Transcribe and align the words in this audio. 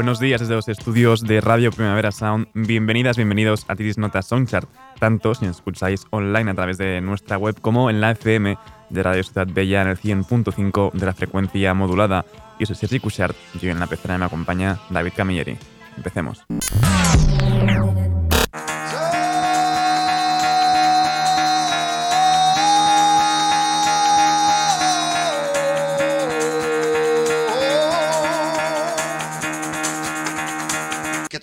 Buenos 0.00 0.18
días 0.18 0.40
desde 0.40 0.54
los 0.54 0.66
estudios 0.66 1.20
de 1.20 1.42
Radio 1.42 1.70
Primavera 1.70 2.10
Sound. 2.10 2.48
Bienvenidas, 2.54 3.18
bienvenidos 3.18 3.66
a 3.68 3.76
Titis 3.76 3.98
Notas 3.98 4.24
Songchart, 4.24 4.66
tanto 4.98 5.34
si 5.34 5.44
nos 5.44 5.56
escucháis 5.56 6.06
online 6.08 6.50
a 6.50 6.54
través 6.54 6.78
de 6.78 7.02
nuestra 7.02 7.36
web 7.36 7.60
como 7.60 7.90
en 7.90 8.00
la 8.00 8.12
FM 8.12 8.56
de 8.88 9.02
Radio 9.02 9.22
Ciudad 9.22 9.46
Bella 9.46 9.82
en 9.82 9.88
el 9.88 9.98
100.5 9.98 10.92
de 10.92 11.04
la 11.04 11.12
frecuencia 11.12 11.74
modulada. 11.74 12.24
Yo 12.58 12.64
soy 12.64 12.76
Sergi 12.76 12.98
Cushart 12.98 13.36
y 13.60 13.66
hoy 13.66 13.72
en 13.72 13.80
la 13.80 13.88
pecera 13.88 14.16
me 14.16 14.24
acompaña 14.24 14.78
David 14.88 15.12
Camilleri. 15.14 15.58
Empecemos. 15.98 16.46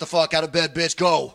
Fuck 0.08 0.32
out 0.32 0.44
of 0.44 0.50
bed, 0.50 0.72
bitch, 0.72 0.96
go. 0.98 1.34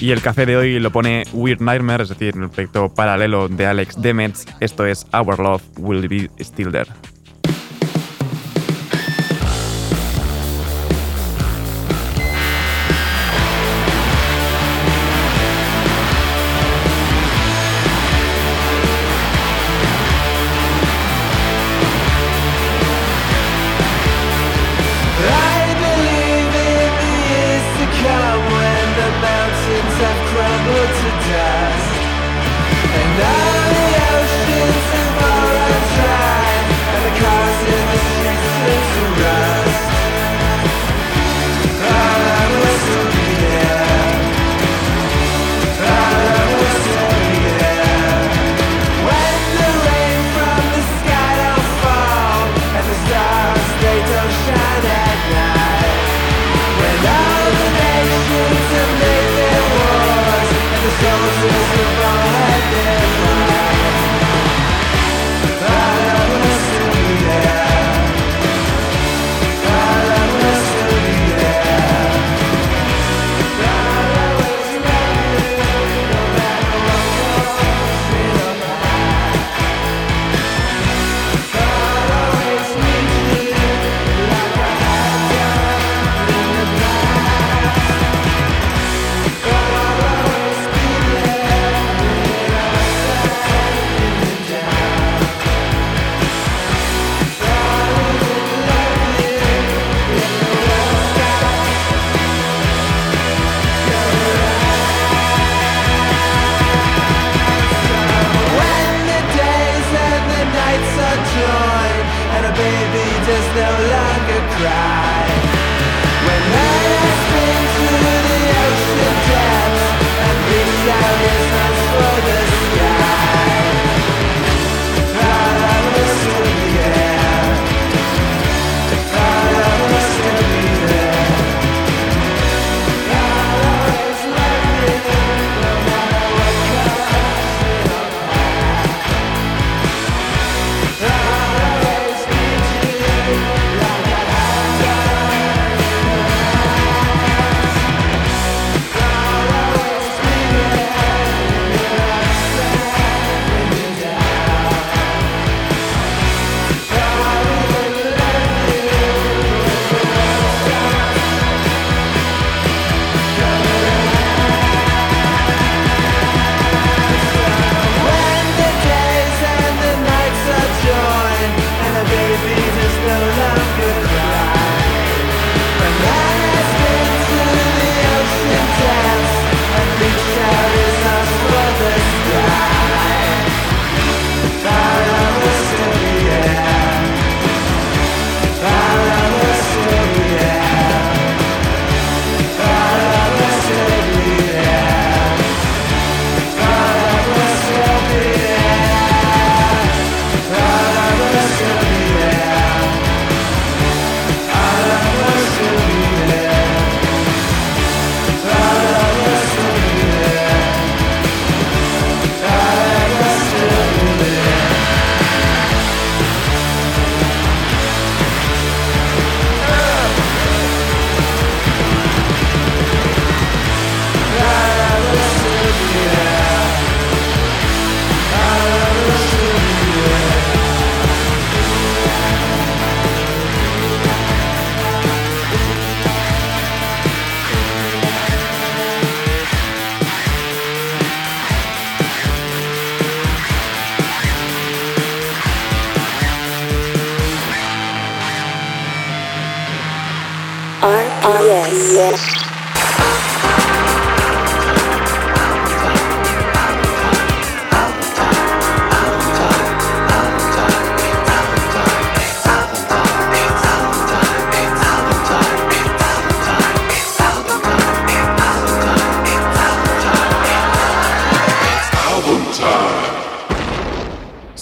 Y 0.00 0.10
el 0.10 0.20
café 0.20 0.44
de 0.44 0.56
hoy 0.56 0.80
lo 0.80 0.90
pone 0.90 1.22
Weird 1.32 1.60
Nightmare, 1.60 2.02
es 2.02 2.08
decir, 2.08 2.34
el 2.36 2.50
proyecto 2.50 2.92
paralelo 2.92 3.48
de 3.48 3.64
Alex 3.64 4.00
Demetz. 4.02 4.44
Esto 4.60 4.84
es 4.84 5.06
Our 5.12 5.38
Love 5.38 5.62
Will 5.78 6.08
Be 6.08 6.28
Still 6.40 6.72
There. 6.72 7.13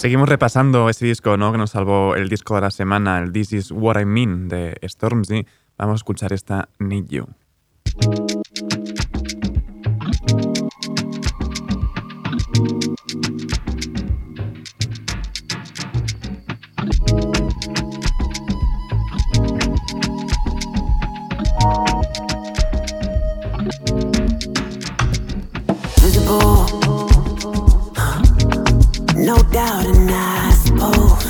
Seguimos 0.03 0.27
repasando 0.27 0.89
ese 0.89 1.05
disco 1.05 1.37
¿no? 1.37 1.53
que 1.53 1.57
nos 1.57 1.69
salvó 1.69 2.17
el 2.17 2.27
disco 2.27 2.55
de 2.55 2.59
la 2.59 2.71
semana, 2.71 3.19
el 3.19 3.31
This 3.31 3.53
Is 3.53 3.71
What 3.71 4.01
I 4.01 4.03
Mean 4.03 4.49
de 4.49 4.77
Stormzy. 4.83 5.47
Vamos 5.77 5.93
a 5.93 5.95
escuchar 5.95 6.33
esta 6.33 6.67
Need 6.77 7.05
You. 7.07 7.27
No 29.23 29.37
doubt, 29.37 29.85
and 29.85 30.11
I 30.11 30.51
suppose 30.51 31.25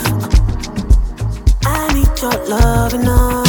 I 1.63 1.93
need 1.93 2.21
your 2.23 2.47
love 2.47 2.93
and 2.95 3.07
all 3.07 3.42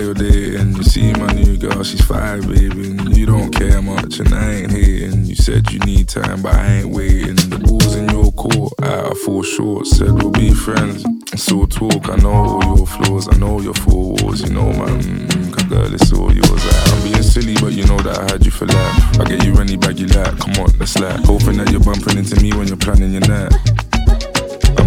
you're 0.00 0.14
dating. 0.14 0.76
You 0.76 0.82
see 0.82 1.12
my 1.12 1.32
new 1.32 1.56
girl, 1.56 1.82
she's 1.82 2.04
fine, 2.04 2.40
baby. 2.42 2.90
And 2.90 3.16
you 3.16 3.26
don't 3.26 3.50
care 3.50 3.82
much, 3.82 4.18
and 4.18 4.32
I 4.32 4.54
ain't 4.54 4.72
hating. 4.72 5.24
You 5.24 5.34
said 5.34 5.70
you 5.70 5.78
need 5.80 6.08
time, 6.08 6.42
but 6.42 6.54
I 6.54 6.66
ain't 6.80 6.90
waiting. 6.90 7.36
The 7.36 7.58
ball's 7.58 7.94
in 7.94 8.08
your 8.08 8.32
court, 8.32 8.72
I 8.82 9.12
fall 9.24 9.42
short. 9.42 9.86
Said 9.86 10.12
we'll 10.12 10.30
be 10.30 10.52
friends, 10.52 11.04
so 11.36 11.66
talk. 11.66 12.08
I 12.08 12.16
know 12.16 12.32
all 12.32 12.76
your 12.76 12.86
flaws, 12.86 13.28
I 13.28 13.36
know 13.38 13.60
your 13.60 13.74
four 13.74 14.14
walls. 14.14 14.42
You 14.42 14.54
know, 14.54 14.72
man, 14.72 15.02
mm, 15.02 15.68
girl, 15.68 15.92
it's 15.92 16.12
all 16.12 16.32
yours. 16.32 16.62
I'm 16.92 17.02
being 17.02 17.22
silly, 17.22 17.54
but 17.54 17.72
you 17.72 17.86
know 17.86 17.98
that 17.98 18.18
I 18.18 18.32
had 18.32 18.44
you 18.44 18.50
for 18.50 18.66
life. 18.66 19.20
I 19.20 19.24
get 19.24 19.44
you 19.44 19.54
any 19.58 19.76
bag 19.76 19.98
you 19.98 20.06
like, 20.06 20.38
come 20.38 20.64
on, 20.64 20.78
let's 20.78 20.98
like. 20.98 21.24
Hoping 21.24 21.58
that 21.58 21.70
you're 21.70 21.80
bumping 21.80 22.18
into 22.18 22.40
me 22.40 22.52
when 22.52 22.68
you're 22.68 22.76
planning 22.76 23.12
your 23.12 23.26
night. 23.28 23.79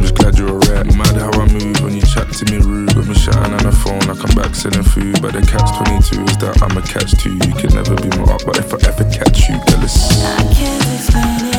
Just 0.03 0.15
glad 0.15 0.37
you're 0.37 0.49
alright. 0.49 0.85
Mad 0.97 1.15
how 1.15 1.31
I 1.31 1.47
move 1.47 1.79
when 1.79 1.95
you 1.95 2.01
chat 2.01 2.27
to 2.27 2.45
me 2.51 2.57
rude. 2.57 2.93
Got 2.93 3.07
me 3.07 3.15
shouting 3.15 3.53
on 3.53 3.63
the 3.63 3.71
phone, 3.71 4.03
I 4.03 4.19
come 4.19 4.35
back 4.35 4.53
selling 4.53 4.83
food. 4.83 5.21
But 5.21 5.31
the 5.31 5.41
catch 5.47 5.71
22 6.11 6.23
is 6.27 6.37
that 6.43 6.61
I'm 6.61 6.75
a 6.75 6.81
catch 6.81 7.15
too. 7.23 7.31
You 7.31 7.55
can 7.55 7.71
never 7.71 7.95
be 7.95 8.09
my 8.19 8.35
up, 8.35 8.41
but 8.45 8.59
if 8.59 8.73
I 8.73 8.83
ever 8.83 9.07
catch 9.07 9.47
you, 9.47 9.55
it's. 9.79 10.19
I 10.27 10.43
can't 10.51 10.83
explain 10.91 11.47
it, 11.47 11.52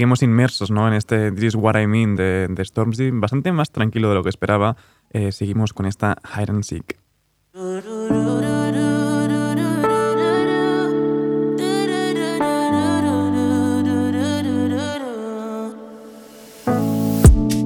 Seguimos 0.00 0.22
inmersos 0.22 0.70
¿no? 0.70 0.88
en 0.88 0.94
este 0.94 1.30
This 1.30 1.44
Is 1.44 1.54
What 1.56 1.78
I 1.78 1.86
Mean 1.86 2.16
de, 2.16 2.46
de 2.48 2.64
Stormzy, 2.64 3.10
bastante 3.10 3.52
más 3.52 3.70
tranquilo 3.70 4.08
de 4.08 4.14
lo 4.14 4.22
que 4.22 4.30
esperaba. 4.30 4.74
Eh, 5.10 5.30
seguimos 5.30 5.74
con 5.74 5.84
esta 5.84 6.16
Hide 6.24 6.50
and 6.50 6.62
Seek. 6.64 6.98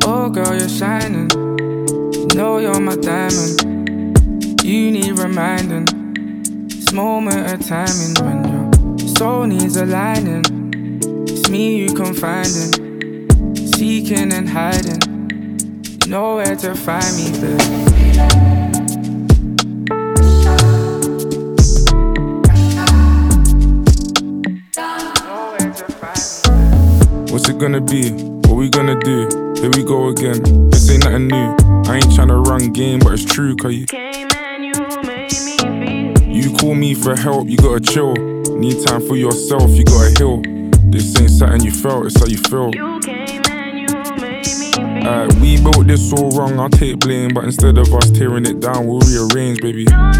Oh, 0.04 0.28
girl, 0.28 0.56
you're 0.56 0.68
shining. 0.68 1.28
Know 2.34 2.58
you're 2.58 2.80
my 2.80 2.96
diamond. 2.96 3.62
You 4.64 4.90
need 4.90 5.20
reminding. 5.20 5.84
This 6.66 6.92
moment 6.92 7.52
of 7.52 7.64
timing 7.64 8.16
when 8.24 8.98
your 8.98 9.08
soul 9.16 9.46
needs 9.46 9.76
aligning. 9.76 10.53
It's 11.44 11.50
me 11.50 11.76
you 11.76 11.92
confiding, 11.92 12.72
seeking 13.74 14.32
and 14.32 14.48
hiding. 14.48 15.28
You 15.84 16.10
know 16.10 16.36
where 16.36 16.56
to 16.56 16.74
find 16.74 17.04
me, 17.18 17.32
babe. 17.38 17.60
Know 25.20 25.52
where 25.52 25.70
to 25.70 25.84
find 25.92 26.16
me. 26.48 27.30
What's 27.30 27.46
it 27.50 27.58
gonna 27.58 27.82
be? 27.82 28.12
What 28.48 28.56
we 28.56 28.70
gonna 28.70 28.98
do? 29.00 29.28
Here 29.60 29.70
we 29.76 29.84
go 29.84 30.08
again. 30.08 30.70
This 30.70 30.90
ain't 30.90 31.04
nothing 31.04 31.28
new. 31.28 31.56
I 31.84 31.96
ain't 31.96 32.06
tryna 32.06 32.42
run 32.46 32.72
game, 32.72 33.00
but 33.00 33.12
it's 33.12 33.24
true, 33.26 33.54
cause 33.54 33.74
you. 33.74 33.84
came 33.84 34.28
man 34.28 34.64
you 34.64 34.72
made 35.02 35.30
me 35.44 36.24
You 36.24 36.56
call 36.56 36.74
me 36.74 36.94
for 36.94 37.14
help, 37.14 37.50
you 37.50 37.58
gotta 37.58 37.80
chill. 37.80 38.14
Need 38.56 38.86
time 38.86 39.06
for 39.06 39.16
yourself, 39.16 39.72
you 39.72 39.84
gotta 39.84 40.14
heal. 40.18 40.63
This 40.94 41.20
ain't 41.20 41.28
something 41.28 41.62
you 41.62 41.72
felt, 41.72 42.06
it's 42.06 42.16
how 42.20 42.26
you 42.26 42.36
feel. 42.36 42.70
Uh, 45.04 45.26
we 45.40 45.60
built 45.60 45.88
this 45.88 46.12
all 46.12 46.30
wrong, 46.30 46.60
I'll 46.60 46.70
take 46.70 47.00
blame, 47.00 47.34
but 47.34 47.42
instead 47.42 47.76
of 47.78 47.92
us 47.92 48.12
tearing 48.12 48.46
it 48.46 48.60
down, 48.60 48.86
we'll 48.86 49.00
rearrange, 49.00 49.60
baby. 49.60 49.86
Don't 49.86 50.12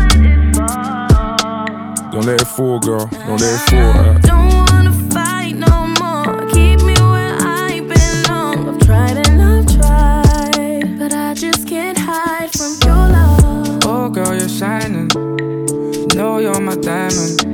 let 2.27 2.41
it 2.41 2.47
fall, 2.57 2.81
girl. 2.81 3.07
Don't 3.07 3.41
let 3.41 3.55
it 3.55 3.61
fall. 3.71 3.79
Uh. 3.79 4.19
Don't 4.19 4.53
wanna 4.53 4.91
fight 5.13 5.55
no 5.55 5.87
more. 6.01 6.45
Keep 6.49 6.81
me 6.81 6.95
where 6.95 7.37
I 7.39 7.79
belong. 7.79 8.69
I've 8.71 8.81
tried 8.85 9.29
and 9.29 9.41
I've 9.41 9.67
tried, 9.77 10.99
but 10.99 11.13
I 11.13 11.35
just 11.35 11.69
can't 11.69 11.97
hide 11.97 12.51
from 12.51 12.75
your 12.85 12.97
love. 12.97 13.85
Oh, 13.85 14.09
girl, 14.09 14.35
you're 14.37 14.49
shining. 14.49 15.09
You 15.15 16.09
know 16.17 16.39
you're 16.39 16.59
my 16.59 16.75
diamond. 16.75 17.45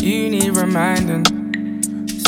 You 0.00 0.30
need 0.30 0.54
this 0.54 1.41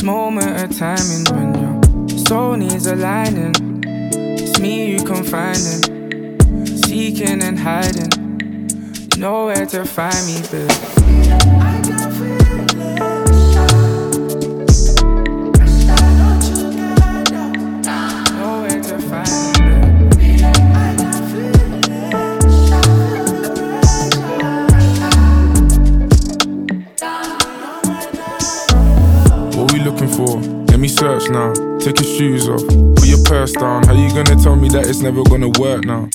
moment 0.04 0.62
of 0.62 0.76
timing 0.78 1.24
when 1.32 2.08
your 2.08 2.18
soul 2.26 2.56
needs 2.56 2.86
aligning. 2.86 3.54
It's 3.86 4.60
me 4.60 4.92
you 4.92 5.02
confiding, 5.02 6.76
seeking 6.82 7.42
and 7.42 7.58
hiding. 7.58 8.68
Nowhere 9.16 9.64
to 9.64 9.86
find 9.86 10.26
me, 10.26 10.42
babe. 10.50 11.03
Search 31.04 31.28
now. 31.28 31.52
Take 31.80 32.00
your 32.00 32.16
shoes 32.16 32.48
off. 32.48 32.66
Put 32.96 33.06
your 33.06 33.22
purse 33.24 33.52
down. 33.52 33.84
How 33.84 33.92
you 33.92 34.08
gonna 34.08 34.42
tell 34.42 34.56
me 34.56 34.70
that 34.70 34.86
it's 34.86 35.00
never 35.00 35.22
gonna 35.22 35.50
work 35.60 35.84
now? 35.84 36.08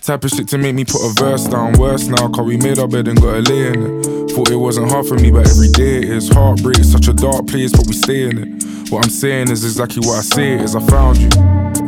Type 0.00 0.22
of 0.22 0.30
shit 0.30 0.46
to 0.50 0.58
make 0.58 0.76
me 0.76 0.84
put 0.84 1.02
a 1.02 1.12
verse 1.18 1.46
down. 1.48 1.72
Worse 1.72 2.06
now, 2.06 2.28
cause 2.28 2.46
we 2.46 2.56
made 2.56 2.78
our 2.78 2.86
bed 2.86 3.08
and 3.08 3.20
got 3.20 3.34
a 3.34 3.40
lay 3.40 3.66
in 3.66 3.82
it. 3.82 4.30
Thought 4.30 4.50
it 4.52 4.54
wasn't 4.54 4.92
hard 4.92 5.06
for 5.06 5.16
me, 5.16 5.32
but 5.32 5.50
every 5.50 5.66
day 5.70 5.98
it 5.98 6.04
is. 6.04 6.28
Heartbreak, 6.28 6.84
such 6.84 7.08
a 7.08 7.14
dark 7.14 7.48
place, 7.48 7.72
but 7.72 7.88
we 7.88 7.94
stay 7.94 8.30
in 8.30 8.38
it. 8.38 8.92
What 8.92 9.04
I'm 9.04 9.10
saying 9.10 9.50
is 9.50 9.64
exactly 9.64 10.06
what 10.06 10.18
I 10.18 10.22
say 10.22 10.52
is. 10.52 10.76
I 10.76 10.86
found 10.86 11.18
you. 11.18 11.30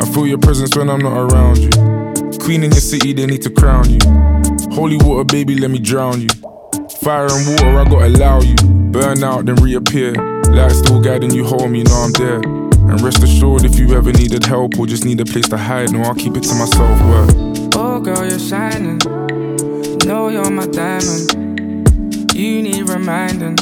I 0.03 0.05
feel 0.13 0.27
your 0.27 0.39
presence 0.39 0.77
when 0.77 0.91
I'm 0.91 0.99
not 0.99 1.31
around 1.31 1.59
you. 1.59 1.71
Queen 2.41 2.65
in 2.65 2.73
your 2.73 2.83
city, 2.83 3.13
they 3.13 3.27
need 3.27 3.43
to 3.43 3.51
crown 3.51 3.89
you. 3.89 4.01
Holy 4.75 4.97
water, 4.97 5.23
baby, 5.23 5.55
let 5.55 5.71
me 5.71 5.79
drown 5.79 6.21
you. 6.21 6.29
Fire 7.01 7.29
and 7.31 7.47
water, 7.47 7.79
I 7.79 7.85
gotta 7.85 8.07
allow 8.09 8.41
you. 8.41 8.80
Burn 8.91 9.23
out, 9.23 9.47
then 9.47 9.55
reappear. 9.57 10.13
Light 10.51 10.73
still 10.73 11.01
guiding 11.01 11.31
you 11.31 11.45
home, 11.45 11.75
you 11.77 11.85
know 11.85 11.95
I'm 11.95 12.13
there. 12.13 12.41
And 12.41 13.01
rest 13.01 13.23
assured, 13.23 13.65
if 13.65 13.79
you 13.79 13.97
ever 13.97 14.13
needed 14.13 14.45
help 14.45 14.79
or 14.79 14.87
just 14.87 15.05
need 15.05 15.21
a 15.21 15.25
place 15.25 15.49
to 15.51 15.57
hide, 15.57 15.93
no, 15.93 16.03
I'll 16.03 16.15
keep 16.15 16.37
it 16.37 16.43
to 16.43 16.55
myself. 16.55 16.99
Oh, 17.77 18.01
girl, 18.01 18.29
you're 18.29 18.39
shining. 18.39 18.99
Know 20.05 20.29
you're 20.29 20.51
my 20.51 20.67
diamond. 20.67 22.35
You 22.35 22.63
need 22.63 22.89
reminding. 22.89 23.57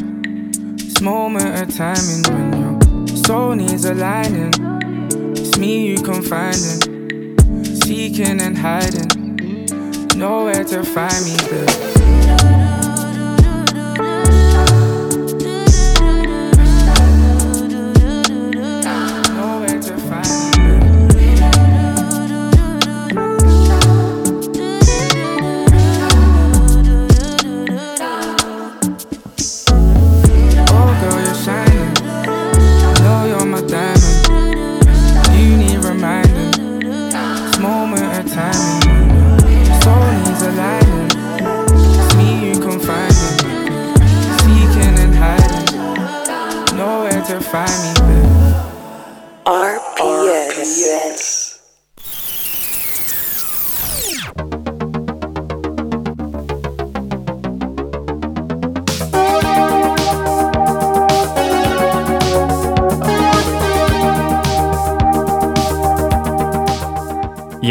This 0.76 1.02
moment 1.02 1.60
of 1.60 1.76
timing 1.76 2.22
when 2.32 3.06
your 3.06 3.16
soul 3.16 3.54
needs 3.54 3.84
aligning. 3.84 4.52
It's 5.36 5.58
me 5.58 5.88
you 5.88 5.96
can 5.96 6.22
find 6.22 6.54
confiding, 6.54 7.82
seeking 7.82 8.40
and 8.40 8.56
hiding. 8.56 9.08
Nowhere 10.18 10.64
to 10.64 10.82
find 10.84 11.24
me, 11.24 11.36
babe. 11.50 12.57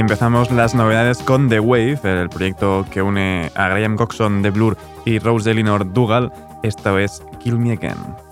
Empezamos 0.07 0.49
las 0.51 0.73
novedades 0.73 1.17
con 1.17 1.49
The 1.49 1.59
Wave, 1.59 1.99
el 2.03 2.29
proyecto 2.29 2.85
que 2.89 3.01
une 3.01 3.51
a 3.55 3.67
Graham 3.67 3.97
Coxon 3.97 4.41
de 4.41 4.51
Blur 4.51 4.77
y 5.03 5.19
Rose 5.19 5.51
Elinor 5.51 5.91
Dougal. 5.91 6.31
Esto 6.63 6.97
es 6.97 7.21
Kill 7.39 7.57
Me 7.57 7.73
Again. 7.73 8.26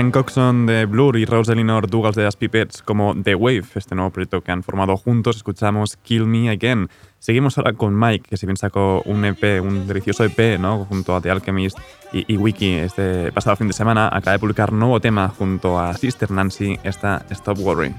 Brian 0.00 0.12
Coxon 0.12 0.64
de 0.64 0.86
Blur 0.86 1.18
y 1.18 1.26
Rose 1.26 1.52
Elinor 1.52 1.90
Douglas 1.90 2.14
de 2.16 2.26
As 2.26 2.34
Pipets 2.34 2.80
como 2.80 3.14
The 3.22 3.34
Wave, 3.34 3.64
este 3.74 3.94
nuevo 3.94 4.10
proyecto 4.10 4.40
que 4.40 4.50
han 4.50 4.62
formado 4.62 4.96
juntos, 4.96 5.36
escuchamos 5.36 5.98
Kill 5.98 6.24
Me 6.24 6.48
Again. 6.48 6.88
Seguimos 7.18 7.58
ahora 7.58 7.74
con 7.74 7.98
Mike, 7.98 8.30
que 8.30 8.38
si 8.38 8.46
bien 8.46 8.56
sacó 8.56 9.02
un 9.04 9.26
EP, 9.26 9.60
un 9.60 9.86
delicioso 9.86 10.24
EP, 10.24 10.58
¿no? 10.58 10.86
junto 10.86 11.14
a 11.14 11.20
The 11.20 11.30
Alchemist 11.30 11.78
y, 12.14 12.24
y 12.32 12.38
Wiki 12.38 12.76
este 12.76 13.30
pasado 13.32 13.56
fin 13.56 13.66
de 13.66 13.74
semana, 13.74 14.06
acaba 14.10 14.32
de 14.32 14.38
publicar 14.38 14.72
nuevo 14.72 15.00
tema 15.00 15.28
junto 15.28 15.78
a 15.78 15.92
Sister 15.92 16.30
Nancy, 16.30 16.78
esta 16.82 17.22
Stop 17.30 17.58
Worry. 17.58 17.94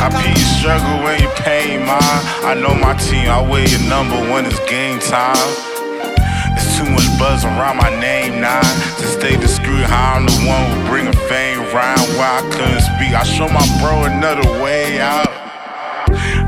I 0.00 0.10
come. 0.10 0.22
be 0.22 0.38
struggle 0.38 1.04
when 1.04 1.20
you 1.22 1.28
pain 1.36 1.80
mine. 1.80 2.00
I 2.00 2.54
know 2.54 2.74
my 2.74 2.94
team, 2.94 3.28
I 3.28 3.40
wear 3.48 3.66
your 3.66 3.88
number 3.88 4.16
when 4.32 4.46
it's 4.46 4.58
game 4.68 4.98
time. 5.00 5.67
Too 6.78 6.88
much 6.94 7.10
buzz 7.18 7.44
around 7.44 7.78
my 7.78 7.90
name 7.98 8.40
now. 8.40 8.62
To 8.62 9.06
stay 9.18 9.36
discreet, 9.36 9.82
how 9.82 10.14
I'm 10.14 10.26
the 10.26 10.38
one 10.46 10.62
who 10.70 10.88
bring 10.88 11.08
a 11.08 11.12
fame 11.26 11.58
round. 11.74 11.98
Why 12.14 12.38
I 12.38 12.42
couldn't 12.54 12.86
speak, 12.86 13.18
I 13.18 13.24
show 13.24 13.48
my 13.48 13.66
bro 13.82 14.04
another 14.04 14.46
way 14.62 15.00
out. 15.00 15.26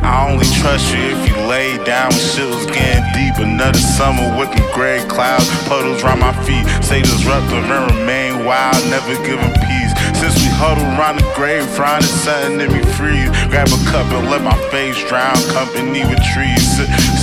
I 0.07 0.31
only 0.31 0.47
trust 0.63 0.95
you 0.95 1.03
if 1.03 1.29
you 1.29 1.35
lay 1.51 1.83
down 1.85 2.13
shit 2.13 2.47
was 2.47 2.65
getting 2.67 3.03
deep. 3.11 3.43
Another 3.43 3.79
summer 3.79 4.23
with 4.39 4.55
them 4.55 4.63
gray 4.73 5.03
clouds, 5.09 5.51
puddles 5.67 6.05
around 6.05 6.21
my 6.21 6.33
feet. 6.47 6.63
Stay 6.79 7.03
disruptive 7.03 7.67
and 7.67 7.91
remain 7.91 8.45
wild, 8.47 8.79
never 8.87 9.15
giving 9.27 9.53
peace. 9.67 9.93
Since 10.15 10.37
we 10.39 10.49
huddle 10.63 10.87
around 10.95 11.19
the 11.19 11.27
grave, 11.35 11.67
trying 11.75 12.03
to 12.03 12.07
something 12.07 12.61
in 12.61 12.71
me 12.71 12.83
freeze. 12.95 13.31
Grab 13.51 13.67
a 13.67 13.81
cup 13.91 14.07
and 14.15 14.31
let 14.31 14.43
my 14.43 14.57
face 14.71 14.97
drown. 15.09 15.35
Company 15.51 16.07
with 16.07 16.23
trees, 16.33 16.79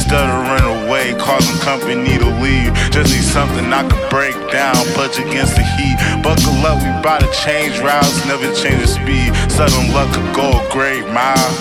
sit- 0.08 0.18
stuttering 0.18 0.88
away, 0.88 1.14
causing 1.20 1.60
company 1.62 2.18
to 2.18 2.30
leave. 2.42 2.74
Just 2.92 3.14
need 3.14 3.24
something 3.24 3.72
I 3.74 3.88
can 3.88 4.10
break 4.10 4.36
down, 4.52 4.76
punch 4.96 5.20
against 5.20 5.56
the 5.56 5.64
heat. 5.64 5.98
Buckle 6.24 6.66
up, 6.66 6.78
we 6.82 6.90
bout 7.04 7.22
to 7.22 7.32
change 7.44 7.80
routes, 7.80 8.26
never 8.26 8.54
change 8.54 8.82
the 8.82 8.88
speed. 8.88 9.36
Sudden 9.52 9.94
luck 9.94 10.14
could 10.14 10.36
go 10.36 10.52
a 10.52 10.72
great 10.72 11.08
mile. 11.08 11.54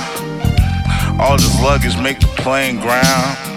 All 1.21 1.37
this 1.37 1.61
luggage 1.63 1.97
make 1.99 2.21
the 2.21 2.27
plane 2.37 2.81
ground. 2.81 3.56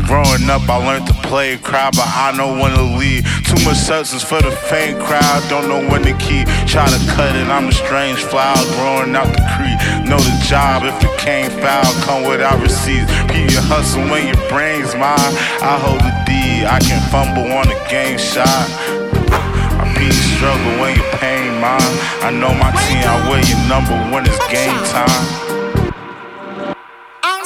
Growing 0.00 0.48
up, 0.48 0.64
I 0.68 0.80
learned 0.80 1.06
to 1.06 1.14
play 1.28 1.58
crowd, 1.58 1.92
but 1.92 2.08
I 2.08 2.32
know 2.32 2.56
when 2.56 2.72
to 2.72 2.82
leave. 2.96 3.28
Too 3.44 3.60
much 3.64 3.76
substance 3.76 4.24
for 4.24 4.40
the 4.40 4.50
faint 4.50 4.98
crowd, 4.98 5.44
don't 5.48 5.68
know 5.68 5.84
when 5.88 6.02
to 6.08 6.16
keep. 6.16 6.48
Try 6.64 6.88
to 6.88 7.00
cut 7.12 7.36
it, 7.36 7.48
I'm 7.48 7.68
a 7.68 7.72
strange 7.72 8.18
flower 8.24 8.56
growing 8.80 9.14
out 9.14 9.28
the 9.28 9.44
creek. 9.52 9.76
Know 10.08 10.16
the 10.16 10.36
job, 10.48 10.84
if 10.84 10.96
it 11.04 11.12
came 11.18 11.50
foul, 11.60 11.84
come 12.08 12.24
without 12.24 12.60
receipts. 12.60 13.12
Keep 13.28 13.52
your 13.52 13.64
hustle 13.68 14.02
when 14.08 14.32
your 14.32 14.40
brain's 14.48 14.96
mine. 14.96 15.32
I 15.60 15.76
hold 15.76 16.00
the 16.00 16.12
D, 16.24 16.64
I 16.64 16.80
can 16.80 17.00
fumble 17.12 17.52
on 17.52 17.68
a 17.68 17.78
game 17.92 18.16
shot. 18.16 18.48
I 18.48 19.92
be 19.92 20.08
struggle 20.10 20.80
when 20.80 20.96
you 20.96 21.04
pain 21.20 21.52
mine. 21.60 21.94
I 22.24 22.32
know 22.32 22.52
my 22.56 22.72
team, 22.88 23.04
I 23.04 23.28
wear 23.28 23.44
your 23.44 23.60
number 23.68 23.96
when 24.08 24.24
it's 24.24 24.40
game 24.48 24.80
time. 24.88 25.61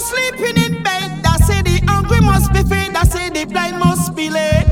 Sleeping 0.00 0.56
in 0.62 0.82
bed. 0.82 1.26
I 1.26 1.36
say 1.38 1.62
the 1.62 1.84
hungry 1.86 2.20
must 2.20 2.52
be 2.52 2.62
fed. 2.62 2.94
I 2.94 3.02
say 3.04 3.30
the 3.30 3.44
blind 3.44 3.78
must 3.78 4.14
be 4.14 4.30
led. 4.30 4.66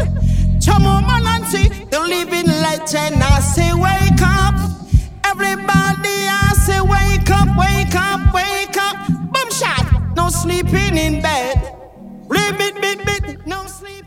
Chamo 0.61 1.01
Nancy, 1.01 1.69
the 1.91 2.01
living 2.01 2.47
legend. 2.47 3.23
I 3.23 3.41
say 3.41 3.73
wake 3.75 4.23
up. 4.23 4.55
Everybody, 5.25 6.29
I 6.31 6.53
say 6.65 6.81
wake 6.81 7.31
up, 7.31 7.49
wake 7.59 7.95
up, 7.95 8.35
wake 8.35 8.77
up. 8.77 8.97
Boom 9.33 9.51
shot. 9.51 10.15
No 10.17 10.29
sleeping 10.29 10.97
in 10.97 11.21
bed. 11.21 11.77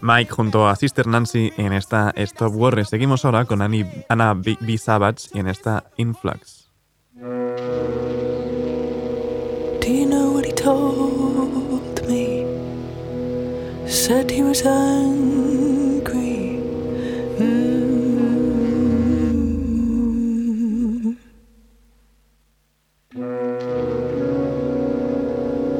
Mike 0.02 0.32
junto 0.32 0.68
a 0.68 0.76
Sister 0.76 1.06
Nancy 1.08 1.52
en 1.58 1.74
esta 1.74 2.14
Stop 2.16 2.56
Worry. 2.56 2.86
Seguimos 2.86 3.26
ahora 3.26 3.46
con 3.46 3.62
Annie, 3.62 4.06
Anna 4.10 4.34
B. 4.34 4.58
B. 4.62 4.78
Savage 4.78 5.30
en 5.34 5.48
esta 5.48 5.84
Influx. 5.98 6.59
Said 13.90 14.30
he 14.30 14.44
was 14.44 14.64
angry. 14.64 16.60
Mm. 17.40 17.90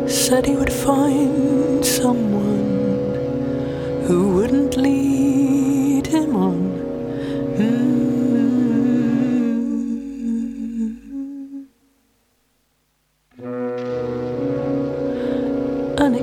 Said 0.10 0.48
he 0.48 0.56
would 0.56 0.74
find 0.74 1.86
someone 1.86 3.14
who 4.08 4.34
wouldn't 4.34 4.76
lead 4.76 6.08
him 6.08 6.36
on. 6.36 6.58
Mm. 7.58 8.00
an 16.00 16.16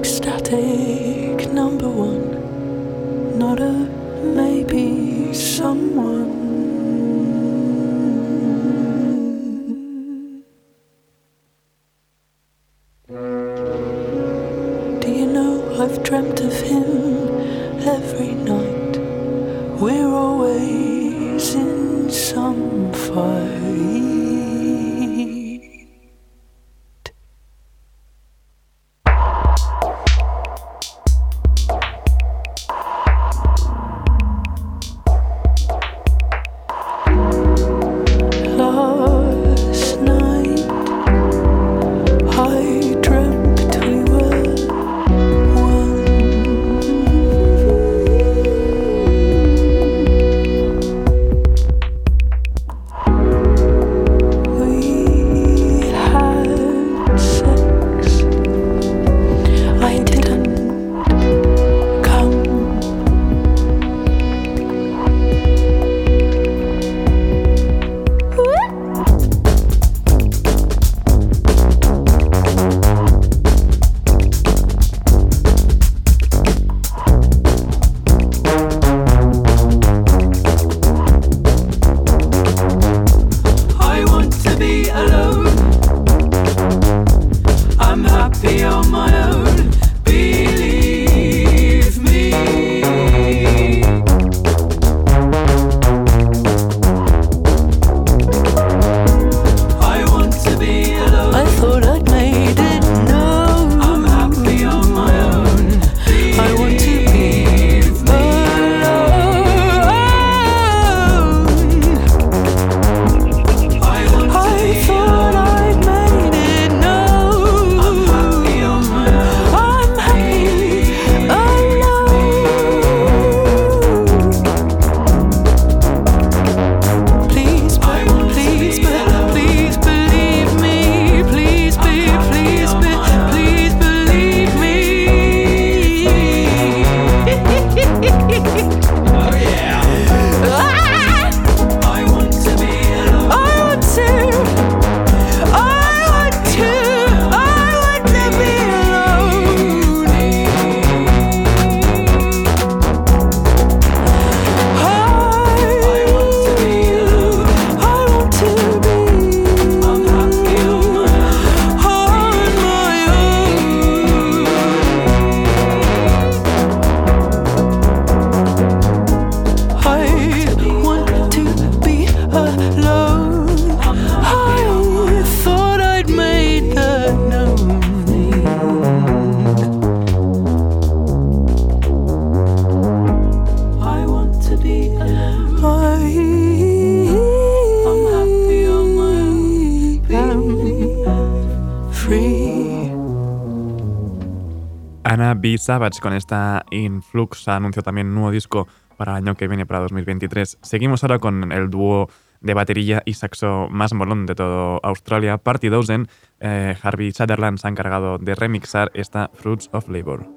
Savage 195.58 196.00
con 196.00 196.12
esta 196.12 196.64
Influx 196.70 197.48
anunció 197.48 197.82
también 197.82 198.08
un 198.08 198.14
nuevo 198.14 198.30
disco 198.30 198.66
para 198.96 199.12
el 199.12 199.18
año 199.18 199.34
que 199.34 199.48
viene, 199.48 199.66
para 199.66 199.80
2023. 199.80 200.58
Seguimos 200.62 201.04
ahora 201.04 201.18
con 201.18 201.52
el 201.52 201.70
dúo 201.70 202.08
de 202.40 202.54
batería 202.54 203.02
y 203.04 203.14
saxo 203.14 203.68
más 203.70 203.92
molón 203.92 204.26
de 204.26 204.34
todo 204.34 204.80
Australia, 204.82 205.38
Party 205.38 205.68
Dozen. 205.68 206.08
Eh, 206.40 206.76
Harvey 206.82 207.12
Sutherland 207.12 207.58
se 207.58 207.66
ha 207.66 207.70
encargado 207.70 208.18
de 208.18 208.34
remixar 208.34 208.90
esta 208.94 209.30
Fruits 209.34 209.68
of 209.72 209.88
Labor. 209.88 210.28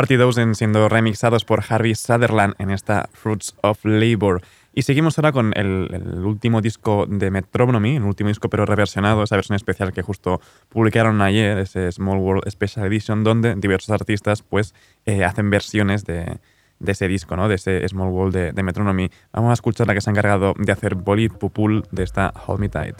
Party 0.00 0.16
Dozen 0.16 0.54
siendo 0.54 0.88
remixados 0.88 1.44
por 1.44 1.62
Harvey 1.68 1.94
Sutherland 1.94 2.54
en 2.56 2.70
esta 2.70 3.10
Fruits 3.12 3.54
of 3.60 3.84
Labor. 3.84 4.40
Y 4.72 4.80
seguimos 4.80 5.18
ahora 5.18 5.30
con 5.30 5.52
el, 5.54 5.88
el 5.92 6.24
último 6.24 6.62
disco 6.62 7.04
de 7.06 7.30
Metronomy, 7.30 7.96
el 7.96 8.04
último 8.04 8.28
disco 8.28 8.48
pero 8.48 8.64
reversionado, 8.64 9.22
esa 9.22 9.36
versión 9.36 9.56
especial 9.56 9.92
que 9.92 10.00
justo 10.00 10.40
publicaron 10.70 11.20
ayer, 11.20 11.58
ese 11.58 11.92
Small 11.92 12.16
World 12.16 12.50
Special 12.50 12.86
Edition, 12.86 13.24
donde 13.24 13.54
diversos 13.56 13.90
artistas 13.90 14.40
pues 14.40 14.74
eh, 15.04 15.22
hacen 15.22 15.50
versiones 15.50 16.06
de, 16.06 16.38
de 16.78 16.92
ese 16.92 17.06
disco, 17.06 17.36
¿no? 17.36 17.48
de 17.48 17.56
ese 17.56 17.86
Small 17.86 18.08
World 18.08 18.34
de, 18.34 18.52
de 18.52 18.62
Metronomy. 18.62 19.10
Vamos 19.34 19.50
a 19.50 19.52
escuchar 19.52 19.86
la 19.86 19.92
que 19.92 20.00
se 20.00 20.08
ha 20.08 20.12
encargado 20.12 20.54
de 20.56 20.72
hacer 20.72 20.94
Bolid 20.94 21.32
Pupul 21.32 21.84
de 21.90 22.04
esta 22.04 22.32
Hold 22.46 22.60
Me 22.60 22.70
Tight. 22.70 22.96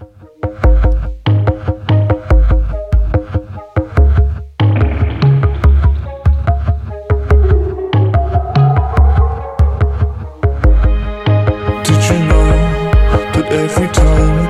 Every 13.51 13.89
time 13.89 14.50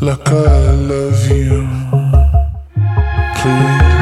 like 0.00 0.28
I 0.28 0.70
love 0.72 1.30
you? 1.30 1.66
Please 3.36 3.95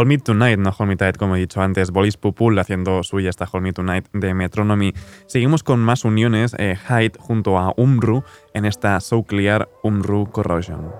Hold 0.00 0.08
Me 0.08 0.16
Tonight, 0.16 0.58
no 0.58 0.70
Hold 0.70 0.88
Me 0.88 0.96
Tight, 0.96 1.18
como 1.18 1.36
he 1.36 1.40
dicho 1.40 1.60
antes. 1.60 1.90
Bolis 1.90 2.16
Pupul 2.16 2.58
haciendo 2.58 3.02
suya 3.02 3.28
esta 3.28 3.46
Hold 3.52 3.62
Me 3.62 3.74
Tonight 3.74 4.06
de 4.14 4.32
Metronomy. 4.32 4.94
Seguimos 5.26 5.62
con 5.62 5.80
más 5.80 6.06
uniones. 6.06 6.56
Eh, 6.58 6.74
Hyde 6.74 7.18
junto 7.18 7.58
a 7.58 7.74
Umru 7.76 8.24
en 8.54 8.64
esta 8.64 8.98
So 9.00 9.24
Clear 9.24 9.68
Umru 9.82 10.30
Corrosion. 10.30 10.90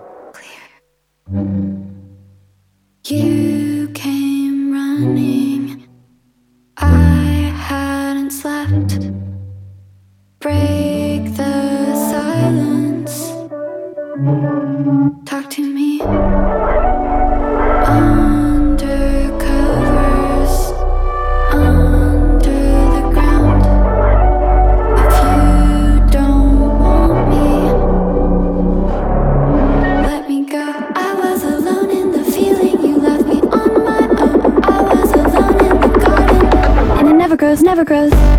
You 3.08 3.88
came 3.94 4.70
running. 4.70 5.88
I 6.76 7.54
hadn't 7.56 8.32
slept. 8.32 8.98
Break 10.40 11.34
the 11.36 11.94
silence. 12.10 13.32
Talk 15.24 15.48
to 15.48 15.62
me. 15.62 16.02
Grows, 37.50 37.62
never 37.62 37.84
grows. 37.84 38.29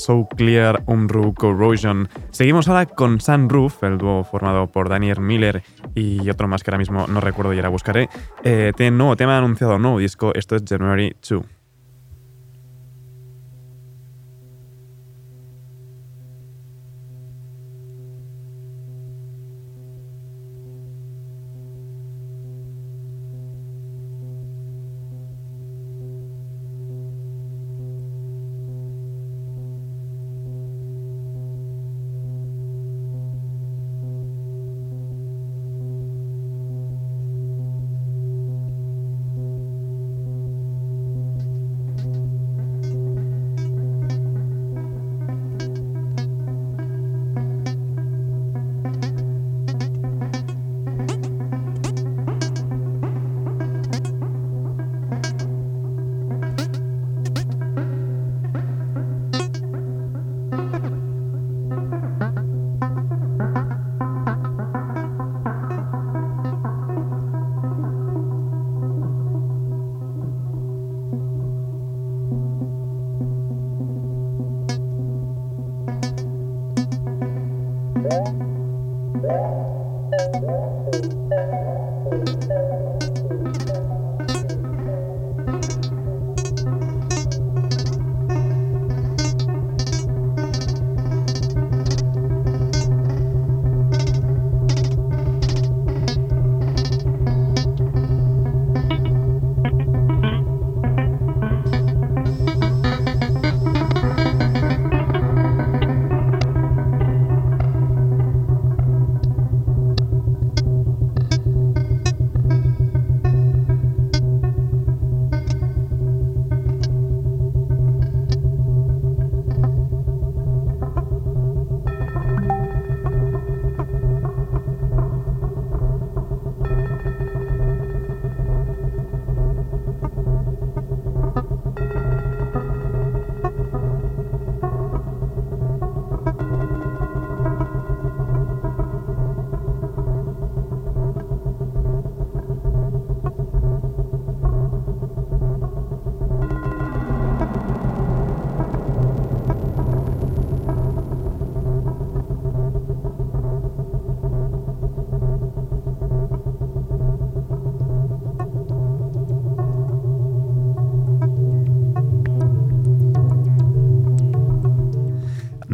So 0.00 0.26
Clear 0.34 0.82
Umru 0.86 1.34
Corrosion. 1.34 2.08
Seguimos 2.30 2.68
ahora 2.68 2.86
con 2.86 3.20
Sunroof, 3.20 3.82
el 3.84 3.98
dúo 3.98 4.24
formado 4.24 4.66
por 4.66 4.88
Daniel 4.88 5.20
Miller 5.20 5.62
y 5.94 6.30
otro 6.30 6.48
más 6.48 6.62
que 6.62 6.70
ahora 6.70 6.78
mismo 6.78 7.06
no 7.06 7.20
recuerdo 7.20 7.52
y 7.52 7.56
ahora 7.56 7.68
buscaré. 7.68 8.08
Eh, 8.42 8.72
tiene 8.74 8.96
nuevo 8.96 9.14
tema 9.16 9.36
anunciado, 9.36 9.78
nuevo 9.78 9.98
disco. 9.98 10.32
Esto 10.34 10.56
es 10.56 10.64
January 10.66 11.14
2. 11.28 11.59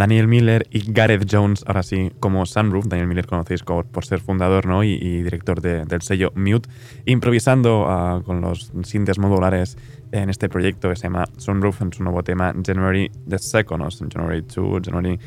Daniel 0.06 0.28
Miller 0.28 0.68
y 0.70 0.92
Gareth 0.92 1.26
Jones, 1.28 1.64
ahora 1.66 1.82
sí, 1.82 2.12
como 2.20 2.46
Sunroof. 2.46 2.86
Daniel 2.86 3.08
Miller 3.08 3.26
conocéis 3.26 3.64
por, 3.64 4.04
ser 4.04 4.20
fundador 4.20 4.64
¿no? 4.64 4.84
y, 4.84 4.92
y 4.92 5.22
director 5.24 5.60
de- 5.60 5.84
del 5.84 6.00
sello 6.00 6.30
Mute, 6.36 6.68
improvisando 7.06 7.86
ah, 7.88 8.22
con 8.24 8.40
los 8.40 8.70
sintes 8.84 9.18
modulares 9.18 9.76
en 10.12 10.30
este 10.30 10.48
proyecto 10.48 10.88
que 10.90 10.94
se 10.94 11.02
llama 11.08 11.24
Sunroof 11.38 11.82
en 11.82 11.92
su 11.92 12.04
nuevo 12.04 12.22
tema 12.22 12.54
January 12.64 13.10
the 13.28 13.36
Second, 13.36 13.82
o 13.82 13.88
January 13.90 14.42
2, 14.42 14.80
January 14.84 15.18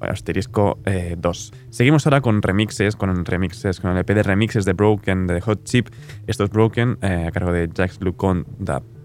asterisco 0.00 0.78
eh, 0.84 1.16
2. 1.18 1.52
Seguimos 1.70 2.06
ahora 2.06 2.20
con 2.20 2.42
remixes, 2.42 2.96
con 2.96 3.24
remixes, 3.24 3.80
con 3.80 3.92
el 3.92 3.96
EP 3.96 4.08
de 4.08 4.22
remixes 4.22 4.66
de 4.66 4.74
Broken, 4.74 5.26
de 5.26 5.40
Hot 5.40 5.64
Chip. 5.64 5.88
Esto 6.26 6.44
es 6.44 6.50
Broken, 6.50 6.98
eh, 7.00 7.24
a 7.28 7.30
cargo 7.30 7.50
de 7.50 7.70
Jax 7.74 8.02
Lucon 8.02 8.44
Dub. 8.58 8.97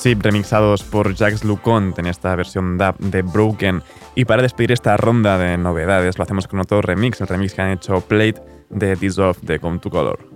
Chip 0.00 0.22
remixados 0.22 0.82
por 0.82 1.14
Jax 1.14 1.44
Lucont 1.44 1.98
en 1.98 2.06
esta 2.06 2.34
versión 2.34 2.78
dub 2.78 2.96
de 3.00 3.20
Broken. 3.20 3.82
Y 4.14 4.24
para 4.24 4.40
despedir 4.40 4.72
esta 4.72 4.96
ronda 4.96 5.36
de 5.36 5.58
novedades, 5.58 6.16
lo 6.16 6.24
hacemos 6.24 6.48
con 6.48 6.58
otro 6.58 6.80
remix, 6.80 7.20
el 7.20 7.28
remix 7.28 7.52
que 7.52 7.60
han 7.60 7.72
hecho 7.72 8.00
Plate 8.00 8.40
de 8.70 8.96
Dissolve 8.96 9.38
de 9.42 9.58
Come 9.58 9.78
to 9.78 9.90
Color. 9.90 10.29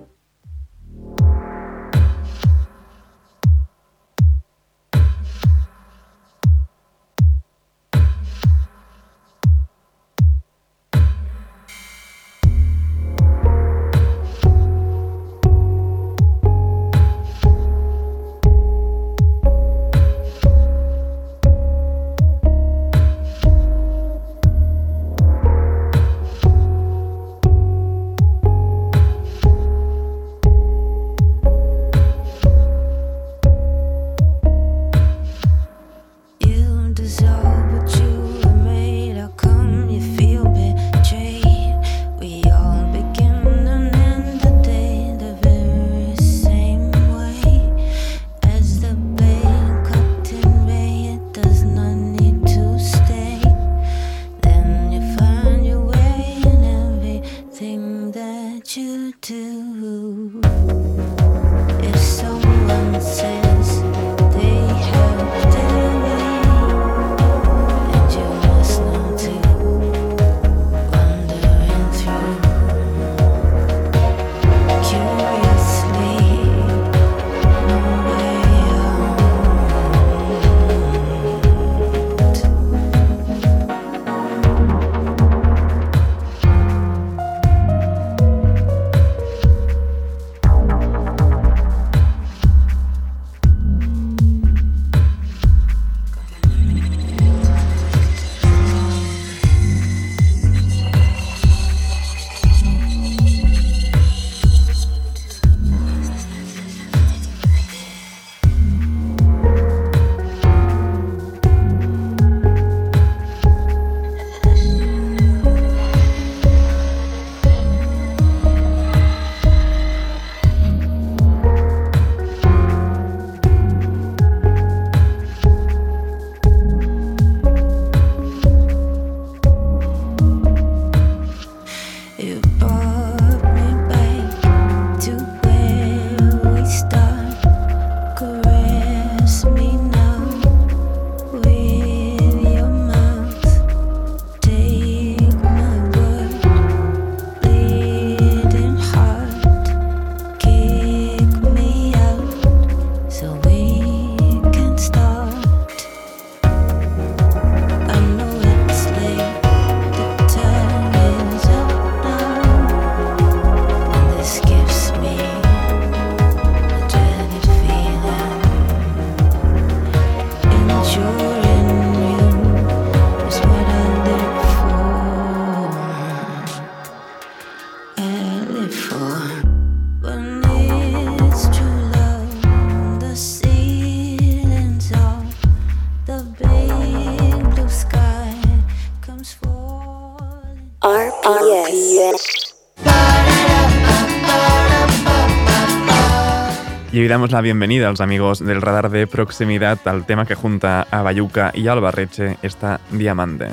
Y 197.04 197.06
damos 197.06 197.32
la 197.32 197.42
bienvenida 197.42 197.88
a 197.88 197.90
los 197.90 198.00
amigos 198.00 198.38
del 198.38 198.62
radar 198.62 198.88
de 198.88 199.06
proximidad 199.06 199.78
al 199.84 200.06
tema 200.06 200.24
que 200.24 200.34
junta 200.34 200.86
a 200.90 201.02
Bayuca 201.02 201.52
y 201.52 201.68
Albarreche, 201.68 202.38
esta 202.40 202.80
Diamante. 202.92 203.48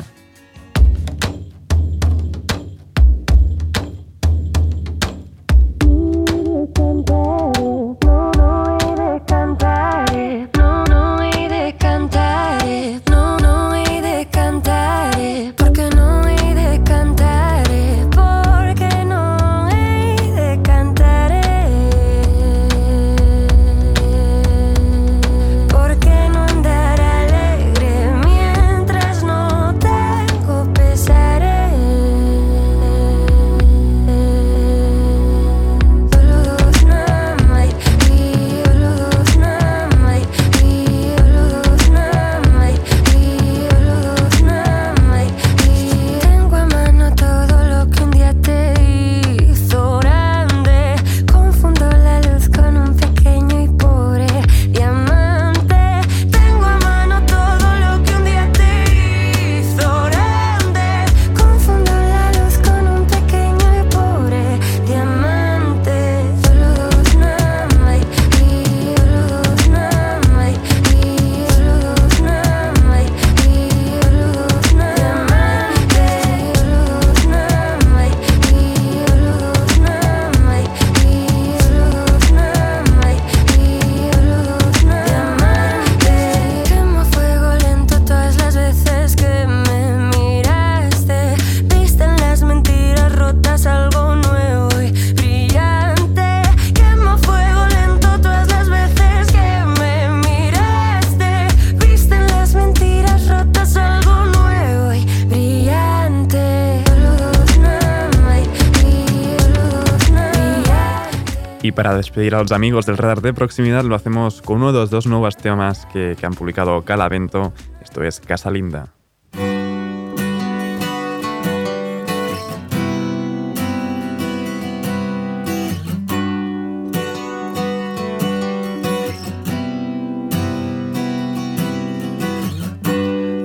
Para 111.83 111.95
despedir 111.95 112.35
a 112.35 112.43
los 112.43 112.51
amigos 112.51 112.85
del 112.85 112.95
radar 112.95 113.21
de 113.21 113.33
proximidad 113.33 113.83
lo 113.83 113.95
hacemos 113.95 114.43
con 114.43 114.57
uno 114.57 114.71
de 114.71 114.77
los 114.81 114.91
dos 114.91 115.07
nuevos 115.07 115.35
temas 115.35 115.87
que, 115.87 116.15
han 116.21 116.35
publicado 116.35 116.83
Calavento, 116.83 117.53
esto 117.81 118.03
es 118.03 118.19
Casa 118.19 118.51
Linda. 118.51 118.93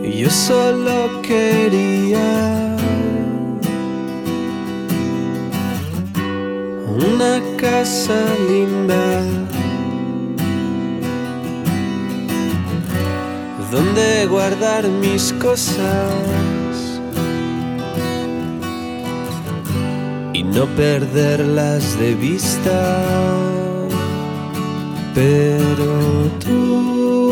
Yo 0.05 0.29
solo 0.29 1.23
quería 1.23 2.56
casa 7.79 8.25
linda 8.49 9.21
donde 13.71 14.27
guardar 14.27 14.89
mis 14.89 15.35
cosas 15.35 16.15
y 20.33 20.43
no 20.43 20.65
perderlas 20.83 21.99
de 21.99 22.15
vista. 22.15 22.79
Pero 25.15 25.91
tú, 26.43 27.31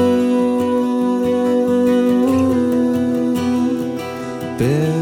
pero 4.59 4.94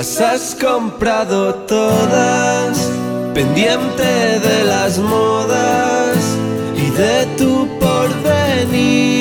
las 0.00 0.18
has 0.18 0.54
comprado 0.54 1.54
todas, 1.66 2.90
pendiente 3.34 4.40
de 4.40 4.64
las 4.64 4.96
modas 4.96 6.16
y 6.74 6.88
de 6.88 7.26
tu 7.36 7.68
porvenir. 7.78 9.19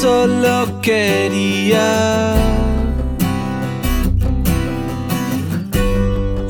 Solo 0.00 0.80
quería 0.80 2.34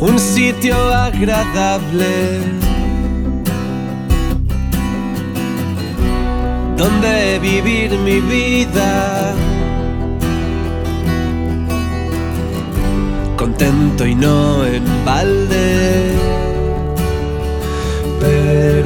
un 0.00 0.18
sitio 0.18 0.76
agradable 0.94 2.40
donde 6.76 7.38
vivir 7.40 7.90
mi 7.98 8.20
vida 8.20 9.34
contento 13.42 14.06
y 14.06 14.14
no 14.14 14.64
en 14.64 14.84
balde. 15.04 16.12
Pero 18.20 18.81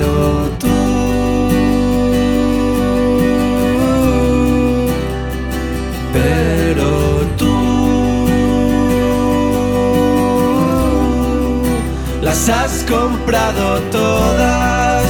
las 12.47 12.59
has 12.65 12.85
comprado 12.85 13.81
todas, 13.91 15.05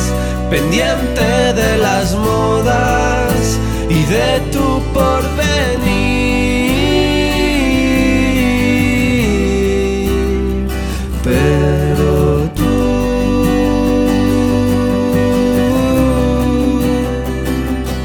pendiente 0.48 1.52
de 1.52 1.76
las 1.76 2.14
modas 2.14 3.58
y 3.90 4.04
de 4.04 4.40
tu 4.52 4.82
porvenir. 4.94 6.16
Pero 11.22 12.48
tú 12.54 12.76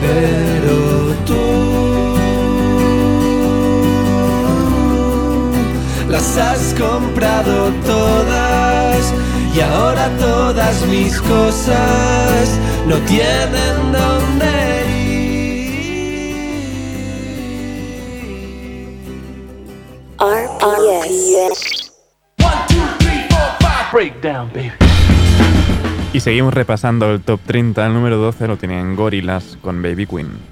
pero 0.01 0.77
tú 1.25 1.43
las 6.09 6.37
has 6.37 6.73
comprado 6.77 7.71
todas 7.85 8.50
y 9.53 9.59
ahora 9.59 10.09
todas 10.17 10.85
mis 10.87 11.19
cosas 11.21 12.59
no 12.87 12.97
tienen 12.99 13.91
dónde 13.91 14.81
RPS. 20.19 21.91
Breakdown, 23.91 24.49
baby. 24.53 24.71
Y 26.13 26.19
seguimos 26.19 26.53
repasando 26.53 27.11
el 27.11 27.21
top 27.21 27.39
30. 27.45 27.85
El 27.87 27.93
número 27.93 28.17
12 28.17 28.47
lo 28.47 28.57
tienen 28.57 28.95
Gorillaz 28.95 29.57
con 29.61 29.81
Baby 29.81 30.05
Queen. 30.05 30.50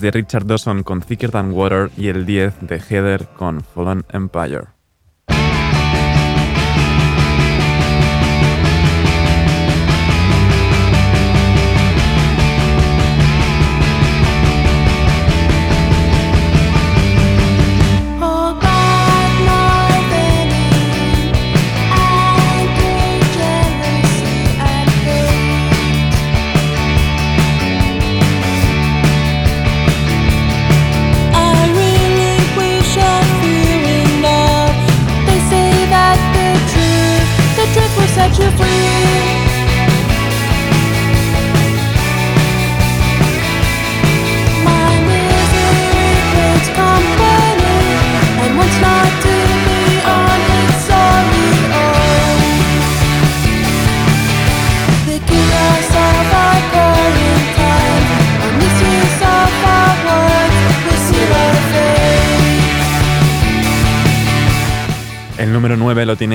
De 0.00 0.10
Richard 0.10 0.46
Dawson 0.46 0.82
con 0.82 1.00
Thicker 1.00 1.30
Than 1.30 1.52
Water 1.52 1.90
y 1.96 2.08
el 2.08 2.26
10 2.26 2.60
de 2.62 2.80
Heather 2.80 3.28
con 3.36 3.62
Fallen 3.62 4.04
Empire. 4.12 4.79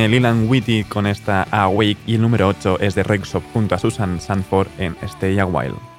9 0.07 0.19
lo 0.19 0.21
tiene 0.21 0.29
Leland 0.29 0.49
Whitty 0.49 0.83
con 0.83 1.07
esta 1.07 1.47
Awake 1.51 1.97
y 2.05 2.15
el 2.15 2.21
número 2.21 2.47
8 2.47 2.79
es 2.79 2.95
de 2.95 3.03
Rexop 3.03 3.43
junto 3.53 3.75
a 3.75 3.79
Susan 3.79 4.19
Sanford 4.19 4.67
en 4.77 4.95
Stay 5.01 5.39
a 5.39 5.45
While. 5.45 5.94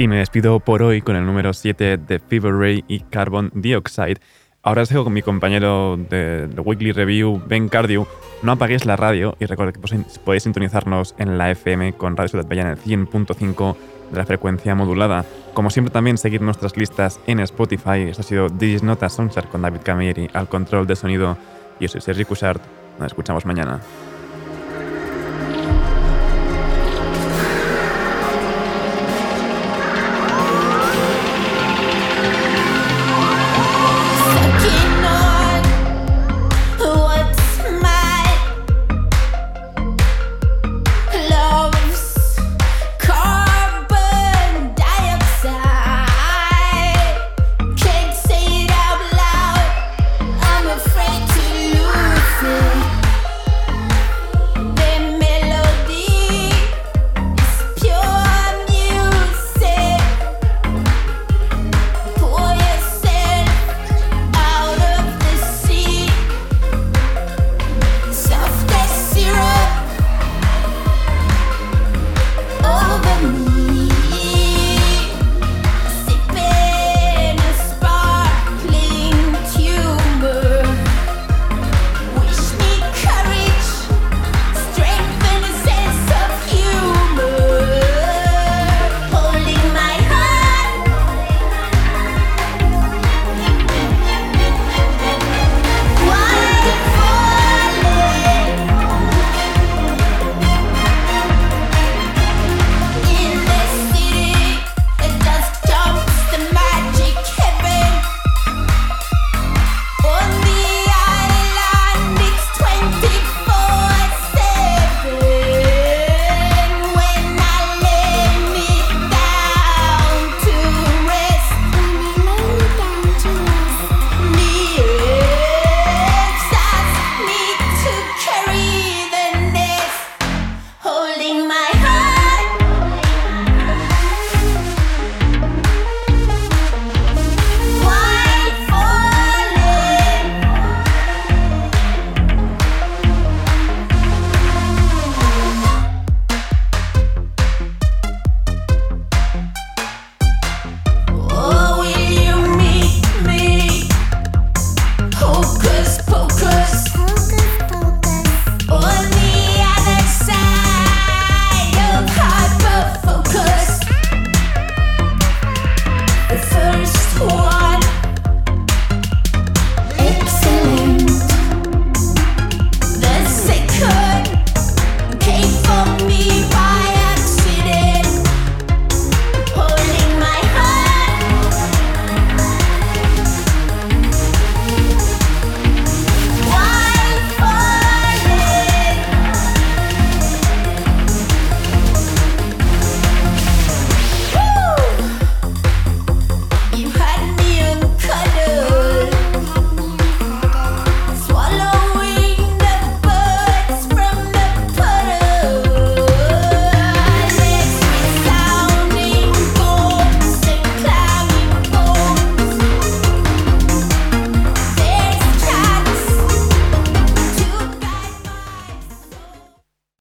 Y 0.00 0.08
me 0.08 0.16
despido 0.16 0.60
por 0.60 0.82
hoy 0.82 1.02
con 1.02 1.14
el 1.14 1.26
número 1.26 1.52
7 1.52 1.98
de 1.98 2.18
Fever 2.20 2.54
Ray 2.54 2.84
y 2.88 3.00
Carbon 3.00 3.50
Dioxide. 3.52 4.16
Ahora 4.62 4.80
os 4.80 4.88
dejo 4.88 5.04
con 5.04 5.12
mi 5.12 5.20
compañero 5.20 5.98
de 5.98 6.48
Weekly 6.56 6.92
Review, 6.92 7.42
Ben 7.46 7.68
Cardew. 7.68 8.06
No 8.42 8.52
apaguéis 8.52 8.86
la 8.86 8.96
radio 8.96 9.36
y 9.38 9.44
recordad 9.44 9.74
que 9.74 9.80
podéis- 9.80 10.42
sintonizarnos 10.42 11.14
en 11.18 11.36
la 11.36 11.50
FM 11.50 11.92
con 11.98 12.16
Radio 12.16 12.28
Ciudad 12.30 12.46
Bella 12.48 12.62
en 12.62 12.68
el 12.68 12.78
100.5 12.78 13.76
de 14.10 14.16
la 14.16 14.24
frecuencia 14.24 14.74
modulada. 14.74 15.26
Como 15.52 15.68
siempre 15.68 15.92
también 15.92 16.16
seguir 16.16 16.40
nuestras 16.40 16.78
listas 16.78 17.20
en 17.26 17.40
Spotify. 17.40 18.08
Esto 18.08 18.22
ha 18.22 18.24
sido 18.24 18.48
Digis 18.48 18.82
Nota 18.82 19.10
Soundchart 19.10 19.50
con 19.50 19.60
David 19.60 19.80
Camilleri 19.84 20.30
al 20.32 20.48
control 20.48 20.86
de 20.86 20.96
sonido. 20.96 21.36
Yo 21.78 21.88
soy 21.88 22.00
Sergi 22.00 22.24
Cushart. 22.24 22.62
Nos 22.98 23.08
escuchamos 23.08 23.44
mañana. 23.44 23.80